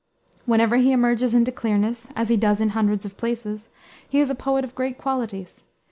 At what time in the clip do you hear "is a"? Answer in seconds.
4.19-4.33